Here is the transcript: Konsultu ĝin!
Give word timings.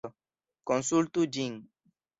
Konsultu 0.71 1.29
ĝin! 1.37 1.63